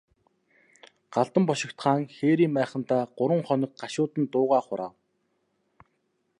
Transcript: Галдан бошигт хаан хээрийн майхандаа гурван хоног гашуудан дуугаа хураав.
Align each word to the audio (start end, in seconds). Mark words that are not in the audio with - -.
Галдан 1.13 1.43
бошигт 1.49 1.77
хаан 1.83 2.03
хээрийн 2.15 2.51
майхандаа 2.55 3.03
гурван 3.17 3.41
хоног 3.47 3.71
гашуудан 3.81 4.23
дуугаа 4.31 4.61
хураав. 4.65 4.93